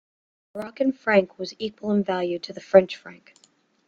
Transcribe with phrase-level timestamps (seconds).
[0.53, 3.35] The Moroccan franc was equal in value to the French franc.